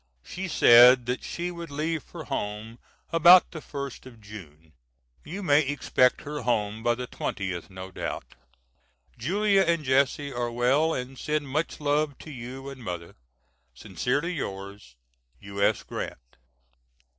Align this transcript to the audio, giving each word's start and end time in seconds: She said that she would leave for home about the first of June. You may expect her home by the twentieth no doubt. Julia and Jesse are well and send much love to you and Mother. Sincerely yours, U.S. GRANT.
She 0.23 0.47
said 0.47 1.05
that 1.05 1.21
she 1.23 1.51
would 1.51 1.69
leave 1.69 2.01
for 2.01 2.23
home 2.23 2.79
about 3.13 3.51
the 3.51 3.61
first 3.61 4.07
of 4.07 4.19
June. 4.19 4.73
You 5.23 5.43
may 5.43 5.61
expect 5.61 6.21
her 6.21 6.41
home 6.41 6.81
by 6.81 6.95
the 6.95 7.05
twentieth 7.05 7.69
no 7.69 7.91
doubt. 7.91 8.25
Julia 9.15 9.61
and 9.61 9.83
Jesse 9.85 10.33
are 10.33 10.49
well 10.51 10.91
and 10.95 11.19
send 11.19 11.49
much 11.49 11.79
love 11.79 12.17
to 12.17 12.31
you 12.31 12.67
and 12.67 12.83
Mother. 12.83 13.13
Sincerely 13.75 14.33
yours, 14.33 14.95
U.S. 15.41 15.83
GRANT. 15.83 16.37